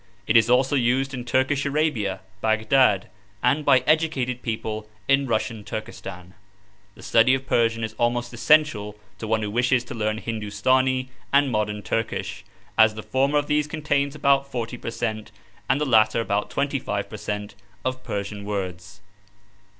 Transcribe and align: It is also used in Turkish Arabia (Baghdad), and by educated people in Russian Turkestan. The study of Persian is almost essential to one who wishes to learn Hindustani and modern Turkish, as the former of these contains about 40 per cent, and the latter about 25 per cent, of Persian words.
It 0.25 0.35
is 0.35 0.49
also 0.49 0.75
used 0.75 1.13
in 1.13 1.25
Turkish 1.25 1.63
Arabia 1.63 2.21
(Baghdad), 2.41 3.07
and 3.43 3.63
by 3.63 3.81
educated 3.85 4.41
people 4.41 4.89
in 5.07 5.27
Russian 5.27 5.63
Turkestan. 5.63 6.33
The 6.95 7.03
study 7.03 7.35
of 7.35 7.45
Persian 7.45 7.83
is 7.83 7.93
almost 7.99 8.33
essential 8.33 8.95
to 9.19 9.27
one 9.27 9.43
who 9.43 9.51
wishes 9.51 9.83
to 9.83 9.93
learn 9.93 10.17
Hindustani 10.17 11.11
and 11.31 11.51
modern 11.51 11.83
Turkish, 11.83 12.43
as 12.79 12.95
the 12.95 13.03
former 13.03 13.37
of 13.37 13.45
these 13.45 13.67
contains 13.67 14.15
about 14.15 14.51
40 14.51 14.79
per 14.79 14.89
cent, 14.89 15.31
and 15.69 15.79
the 15.79 15.85
latter 15.85 16.19
about 16.19 16.49
25 16.49 17.07
per 17.07 17.17
cent, 17.17 17.53
of 17.85 18.03
Persian 18.03 18.43
words. 18.43 19.01